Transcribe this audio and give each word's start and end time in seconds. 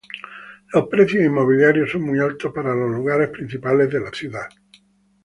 Los 0.73 0.87
precios 0.87 1.23
inmobiliarios 1.23 1.91
son 1.91 2.01
muy 2.01 2.17
altos 2.17 2.51
para 2.51 2.73
los 2.73 2.89
lugares 2.89 3.29
principales 3.29 3.87
de 3.91 3.99
la 3.99 4.09
ciudad. 4.09 4.49